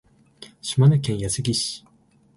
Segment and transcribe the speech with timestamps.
[0.63, 1.85] 島根県安来市